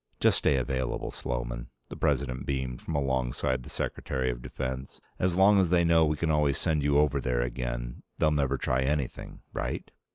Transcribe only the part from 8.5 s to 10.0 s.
try anything. Right?"